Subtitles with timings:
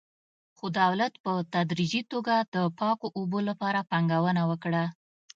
[0.57, 4.83] خو دولت په تدریجي توګه د پاکو اوبو لپاره پانګونه وکړه.